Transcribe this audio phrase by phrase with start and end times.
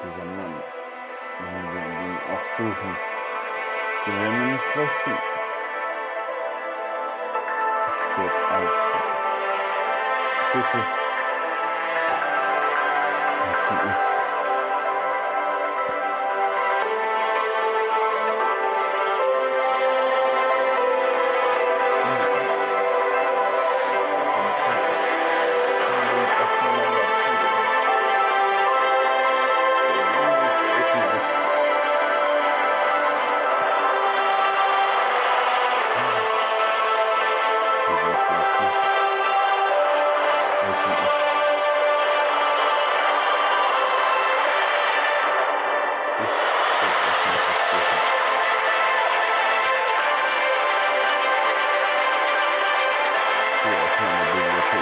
[0.00, 0.62] Dieser Mann,
[1.40, 2.96] wenn wir werden den auch suchen,
[4.06, 5.22] den werden wir nicht gleich finden.
[7.88, 9.18] Ich werde alles finden.
[10.52, 11.07] Bitte.
[54.70, 54.76] Die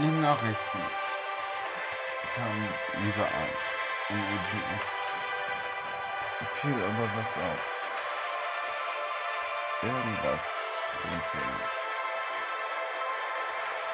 [0.00, 0.56] Nachrichten.
[2.34, 3.48] Kamen überall.
[4.08, 4.84] Und Agent X.
[6.62, 7.81] Fiel aber was auf.
[9.82, 10.40] Irgendwas
[11.10, 11.32] nicht.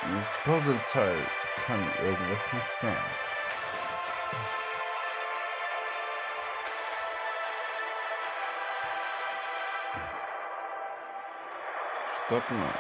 [0.05, 1.27] Dieses Puzzleteil
[1.67, 3.03] kann irgendwas nicht sein.
[12.27, 12.75] Stopp mal.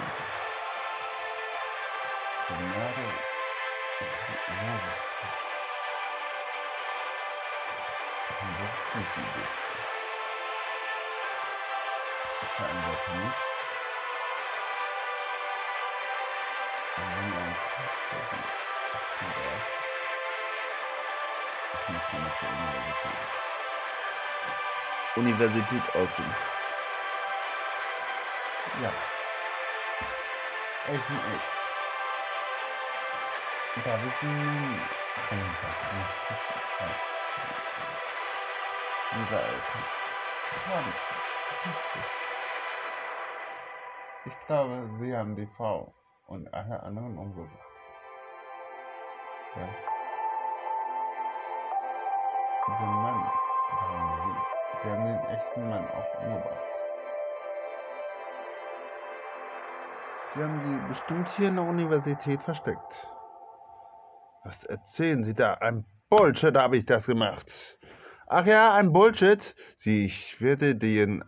[2.48, 3.18] Gnade.
[4.46, 4.94] Gnade.
[12.40, 12.50] Sie dich.
[12.50, 13.40] Ich verantworte nicht.
[16.96, 17.58] Wenn ein
[18.08, 18.52] Christen
[18.92, 19.84] 38.
[21.72, 23.20] Ich muss nochmal zur Universität.
[25.14, 26.36] Universität Austin.
[28.74, 29.02] Ja.
[30.84, 31.48] Agent X.
[33.76, 34.88] Darf ich Ihnen
[35.30, 36.62] einen Tag nicht zu viel
[39.50, 39.88] Eltern,
[40.64, 41.22] fragen Sie,
[41.64, 42.17] richtig.
[44.28, 45.94] Ich glaube, Sie haben die Frau
[46.26, 47.48] und alle anderen umgebracht.
[49.54, 49.70] Was?
[52.78, 53.24] Den Mann
[53.80, 54.82] waren Sie.
[54.82, 56.68] Sie haben den echten Mann auch umgebracht.
[60.34, 63.08] Sie haben sie bestimmt hier in der Universität versteckt.
[64.44, 65.54] Was erzählen Sie da?
[65.54, 67.50] Ein Bullshit habe ich das gemacht.
[68.26, 69.54] Ach ja, ein Bullshit.
[69.78, 71.24] Sie, ich werde in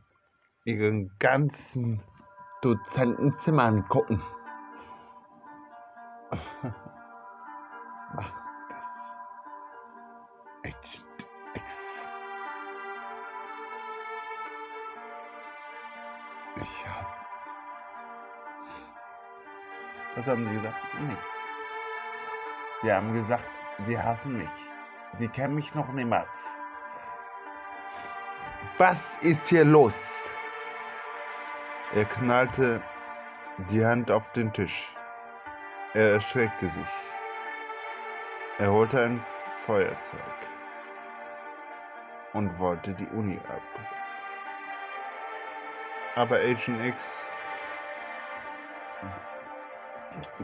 [0.64, 2.02] Ihren ganzen
[2.62, 4.22] Dozentenzimmern gucken.
[6.30, 6.72] Machen
[8.68, 8.84] Sie das.
[10.64, 11.64] Agent X.
[16.56, 17.40] Ich hasse Sie.
[20.16, 20.94] Was haben Sie gesagt?
[21.00, 21.24] Nichts.
[22.82, 23.44] Sie haben gesagt,
[23.86, 24.50] Sie hassen mich.
[25.18, 26.28] Sie kennen mich noch niemals.
[28.78, 29.94] Was ist hier los?
[31.92, 32.80] Er knallte
[33.70, 34.92] die Hand auf den Tisch.
[35.92, 36.86] Er erschreckte sich.
[38.58, 39.24] Er holte ein
[39.66, 39.96] Feuerzeug
[42.32, 43.62] und wollte die Uni ab.
[46.14, 47.04] Aber Agent X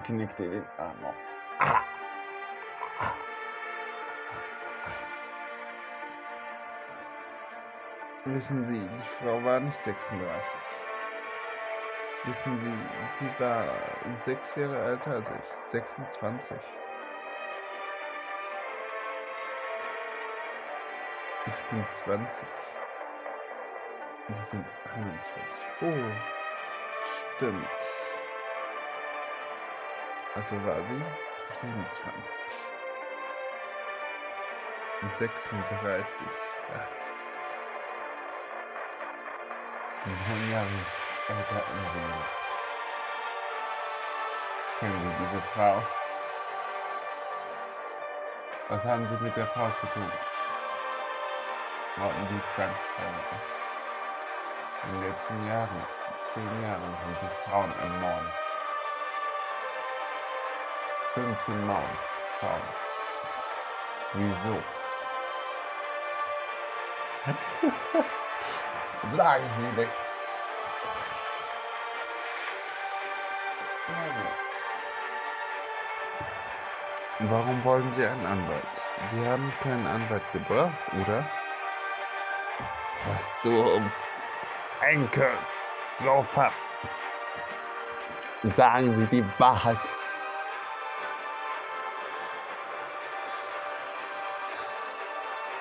[0.04, 1.14] knickte den Arm auf.
[8.24, 10.75] Wissen Sie, die Frau war nicht 36.
[12.26, 13.70] Wissen Sie, sie war
[14.24, 16.56] sechs Jahre älter als ich, 26.
[21.46, 22.28] Ich bin 20.
[24.26, 25.22] Sie sind 21.
[25.82, 25.94] Oh,
[27.36, 27.68] stimmt.
[30.34, 31.04] Also war sie
[31.60, 32.30] 27.
[35.20, 36.26] 36.
[36.72, 36.88] Ja.
[40.28, 42.24] Neun Jahre Leben.
[44.78, 45.88] Kennen Sie diese Frau?
[48.68, 50.12] Was haben Sie mit der Frau zu tun?
[51.96, 53.40] Wollten Sie zwangsheiraten?
[54.84, 55.88] In den letzten Jahren,
[56.32, 58.32] zehn Jahren, haben Sie Frauen ermordet.
[61.14, 61.98] 15 Mal
[62.38, 62.68] Frauen.
[64.12, 64.64] Wieso?
[69.02, 69.72] Sag ich mir
[77.18, 78.64] Warum wollen Sie einen Anwalt?
[79.10, 81.24] Sie haben keinen Anwalt gebracht, oder?
[83.04, 83.90] Was zum
[84.80, 85.38] Enkel,
[86.00, 86.52] Sofa.
[88.56, 89.78] Sagen Sie die Wahrheit.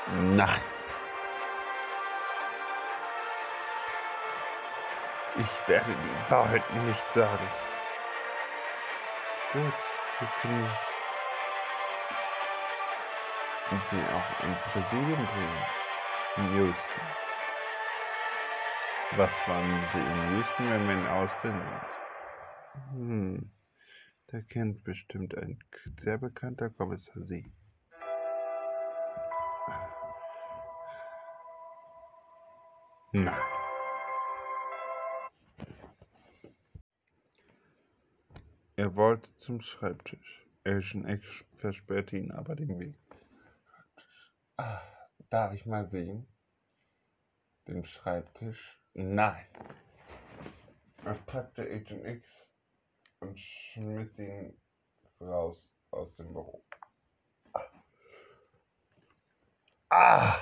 [0.07, 0.63] Nein.
[5.37, 7.74] Ich werde die Wahrheit nicht sagen.
[9.55, 9.81] Gut,
[10.19, 10.77] wir können
[13.89, 15.65] sie auch im Präsidium bringen.
[16.35, 17.15] In Houston.
[19.11, 21.87] Was waren Sie in Houston, wenn wir in Austin sind?
[22.91, 23.49] Hm,
[24.33, 25.57] der kennt bestimmt ein
[26.01, 27.45] sehr bekannter Kommissar Sie.
[33.13, 33.64] Nein.
[38.85, 40.45] Er wollte zum Schreibtisch.
[40.63, 41.25] Agent X
[41.57, 42.93] versperrte ihn aber den Weg.
[44.57, 44.79] Ah,
[45.31, 46.27] darf ich mal sehen?
[47.67, 48.77] Den Schreibtisch?
[48.93, 49.47] Nein.
[51.03, 52.27] Er packte Agent X
[53.21, 54.55] und schmiss ihn
[55.19, 55.57] raus
[55.89, 56.63] aus dem Büro.
[59.89, 60.37] Ah!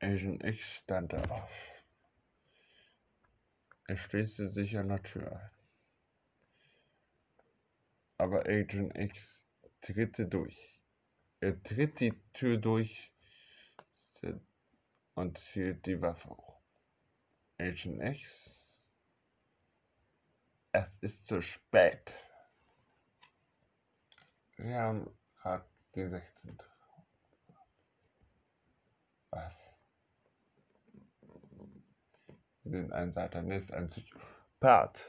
[0.00, 1.50] Agent X stand auf.
[3.86, 5.61] Er schließte sich an der Tür ein.
[8.22, 9.18] Aber Agent X
[9.80, 10.56] tritt durch.
[11.40, 13.10] Er tritt die Tür durch
[15.14, 16.60] und hielt die Waffe hoch.
[17.58, 18.20] Agent X,
[20.70, 22.14] es ist zu spät.
[24.56, 25.10] Wir haben
[25.40, 25.66] gerade
[25.96, 26.58] die 16.
[29.30, 29.52] Was?
[32.62, 35.00] Sie sind ein Satanist, ein Psychopath.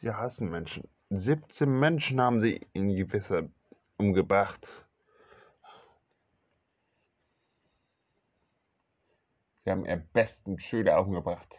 [0.00, 0.88] Sie hassen Menschen.
[1.14, 3.46] 17 Menschen haben sie in Gewässer
[3.98, 4.66] umgebracht.
[9.62, 11.54] Sie haben ihren besten Schüler umgebracht.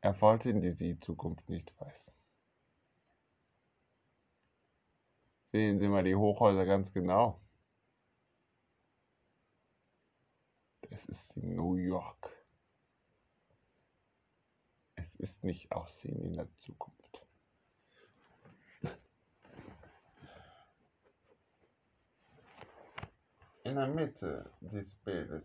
[0.00, 2.12] Er wollte in die Zukunft nicht weisen.
[5.52, 7.40] Sehen Sie mal die Hochhäuser ganz genau.
[10.80, 12.35] Das ist New York
[15.46, 17.26] nicht aussehen in der Zukunft.
[23.64, 25.44] In der Mitte des Bildes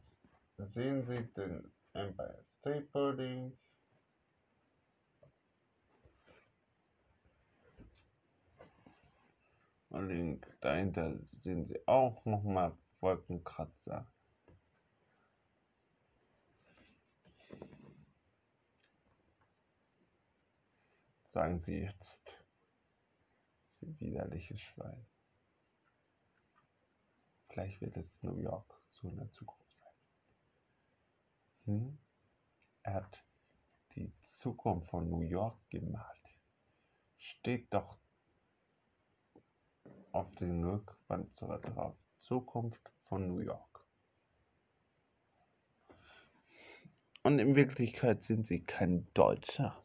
[0.74, 3.58] sehen Sie den Empire State Building.
[9.89, 14.08] Und link dahinter sehen Sie auch nochmal Wolkenkratzer.
[21.31, 22.17] Sagen Sie jetzt,
[23.79, 25.05] Sie widerliches Schwein.
[27.50, 29.93] Gleich wird es New York in der Zukunft sein.
[31.65, 31.97] Hm?
[32.83, 33.17] Er hat
[33.95, 36.21] die Zukunft von New York gemalt.
[37.17, 37.97] Steht doch
[40.11, 41.95] auf den Rückwand drauf.
[42.19, 43.83] Zukunft von New York.
[47.23, 49.83] Und in Wirklichkeit sind sie kein Deutscher.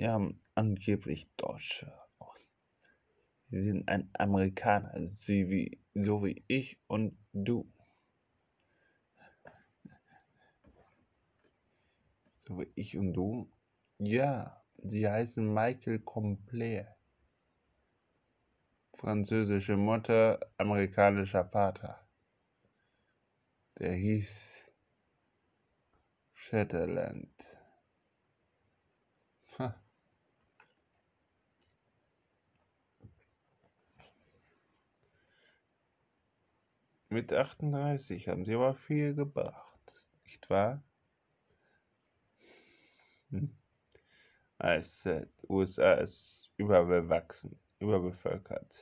[0.00, 2.40] Sie haben angeblich Deutsche aus.
[3.50, 7.70] Sie sind ein Amerikaner, sie wie, so wie ich und du.
[12.38, 13.52] So wie ich und du?
[13.98, 16.96] Ja, sie heißen Michael Complair.
[18.94, 22.08] Französische Mutter, amerikanischer Vater.
[23.78, 24.30] Der hieß
[26.32, 27.28] Shetland.
[37.12, 39.92] Mit 38 haben sie aber viel gebracht,
[40.24, 40.80] nicht wahr?
[43.30, 43.50] Hm.
[44.62, 48.72] I said, USA ist überbewachsen, überbevölkert.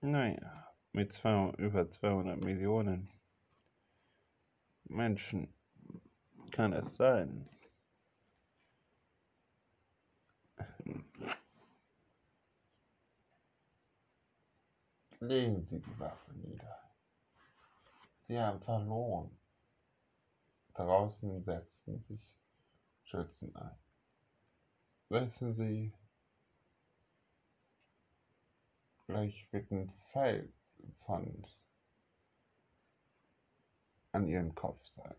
[0.00, 3.10] Naja, mit zwei, über 200 Millionen
[4.84, 5.52] Menschen
[6.52, 7.48] kann es sein.
[15.20, 16.78] Legen Sie die Waffe nieder.
[18.26, 19.36] Sie haben verloren.
[20.74, 22.20] Draußen setzen sich
[23.04, 23.76] Schützen ein.
[25.08, 25.92] Wissen Sie,
[29.06, 30.52] gleich wird ein Pfeil
[31.04, 31.46] von
[34.12, 35.16] an Ihrem Kopf sein.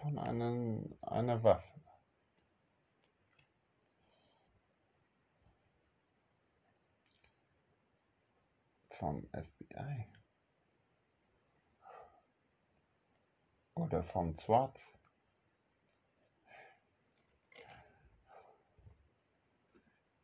[0.00, 1.78] von einem, einer Waffe.
[8.98, 10.06] Vom FBI.
[13.74, 14.76] Oder vom SWAT.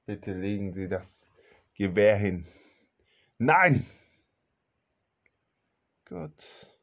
[0.06, 1.06] Bitte legen Sie das
[1.74, 2.46] Gewehr hin.
[3.38, 3.86] Nein!
[6.04, 6.76] Gott.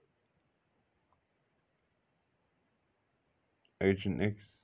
[3.80, 4.58] Agent X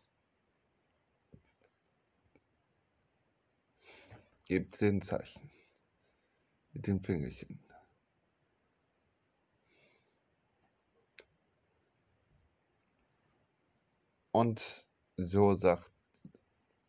[4.46, 5.57] gibt den Zeichen
[6.78, 7.60] mit dem Fingerchen.
[14.32, 14.62] Und
[15.18, 15.90] so sagt,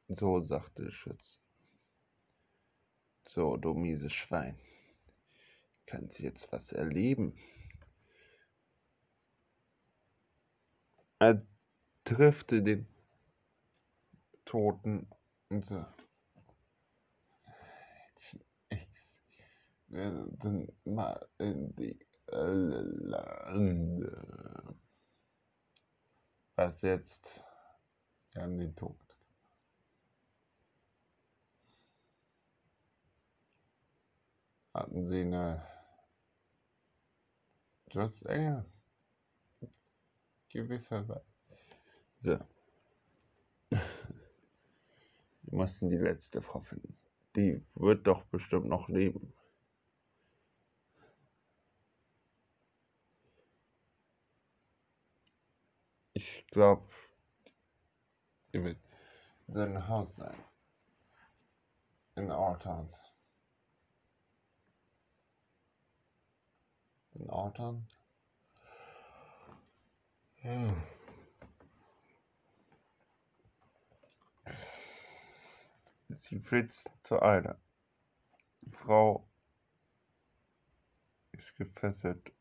[0.09, 1.39] so sagte der Schütze.
[3.31, 4.59] So, du mieses Schwein.
[5.87, 7.35] Kannst jetzt was erleben.
[11.19, 11.43] Er
[12.05, 12.87] trifft den
[14.45, 15.09] Toten
[15.49, 15.98] und sagt,
[19.89, 24.15] dann mal in die Lande.
[26.57, 27.27] Was jetzt
[28.35, 28.99] an den Tod.
[34.75, 35.67] Hatten Sie eine
[37.91, 38.65] Schutzengel?
[40.51, 41.25] Gewisserweise.
[42.23, 42.39] So.
[43.71, 43.81] Wir
[45.51, 46.97] mussten die letzte Frau finden.
[47.35, 49.33] Die wird doch bestimmt noch leben.
[56.15, 56.83] Ich glaube,
[58.53, 58.79] die wird
[59.47, 60.45] in seinem Haus sein.
[62.17, 62.93] In Orton.
[67.15, 67.89] In Orton?
[70.39, 70.83] Hm.
[76.29, 77.57] Sie flitzt zu einer.
[78.63, 79.29] Die Frau
[81.31, 82.33] ist gefesselt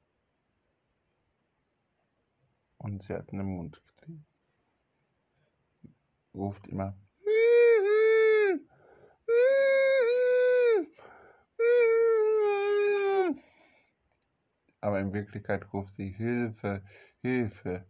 [2.80, 3.80] und sie hat einen Mund.
[6.34, 6.96] Ruft immer.
[14.82, 16.82] Aber in Wirklichkeit ruft sie Hilfe,
[17.22, 17.86] Hilfe.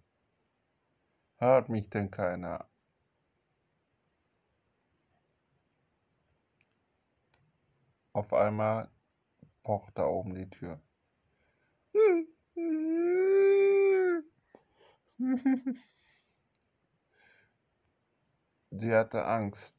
[1.37, 2.67] Hört mich denn keiner?
[8.13, 8.89] Auf einmal
[9.61, 10.81] pocht da oben die Tür.
[18.79, 19.73] Sie hatte Angst.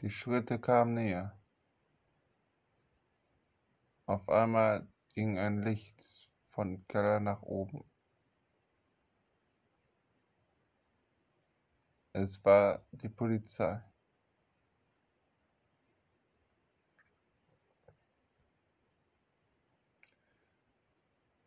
[0.00, 1.38] Die Schritte kamen näher.
[4.06, 6.02] Auf einmal ging ein Licht
[6.50, 7.84] von Keller nach oben.
[12.12, 13.80] Es war die Polizei.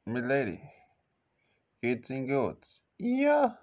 [0.05, 0.61] Milady,
[1.81, 2.65] geht's Ihnen gut?
[2.97, 3.62] Ja,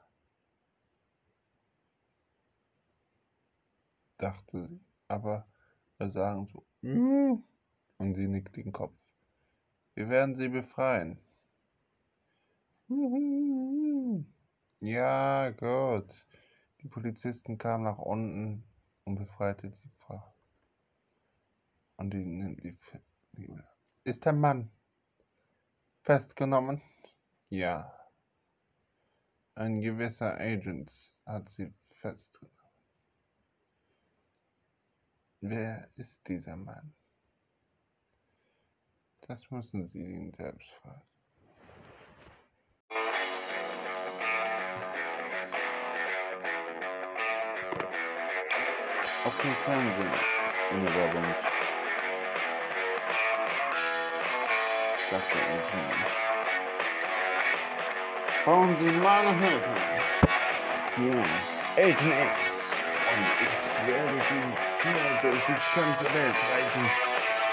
[4.22, 5.46] dachte sie, aber
[5.98, 7.42] wir sagen so, mm,
[7.98, 8.94] und sie nickt den Kopf.
[9.94, 11.18] Wir werden sie befreien.
[14.80, 16.08] Ja, gut.
[16.82, 18.64] Die Polizisten kamen nach unten
[19.04, 20.22] und befreite die Frau.
[21.96, 22.76] Und die nimmt die,
[23.32, 23.54] die
[24.04, 24.70] Ist der Mann
[26.02, 26.80] festgenommen?
[27.50, 27.92] Ja.
[29.54, 30.90] Ein gewisser Agent
[31.26, 32.20] hat sie festgenommen.
[35.42, 36.92] Wer ist dieser Mann?
[39.26, 41.00] Das müssen Sie ihn selbst fragen.
[49.24, 50.12] Auf dem Fernsehen
[50.72, 51.34] in der Werbung
[55.10, 56.06] sagte Agent
[58.44, 59.74] Brauchen Sie meine Hilfe?
[60.98, 62.59] Ist Agent X
[63.12, 64.22] und ich werde
[65.46, 66.90] die ganze Welt reisen,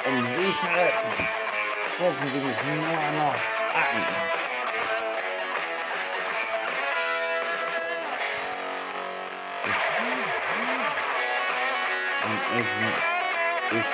[0.06, 0.54] um Sie
[2.32, 3.36] Sie mich nur noch
[3.74, 4.06] an.
[12.24, 12.98] Und Agent
[13.72, 13.88] X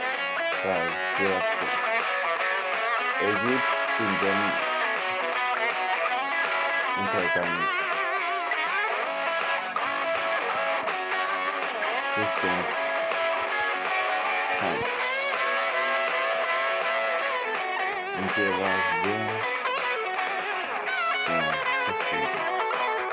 [0.64, 0.86] war
[1.18, 1.84] sehr froh.
[3.22, 4.52] Er sitzt in seinem
[6.98, 7.83] Untergang
[12.16, 12.66] Richtung
[14.62, 14.84] Heim.
[18.20, 19.73] Und der war sehr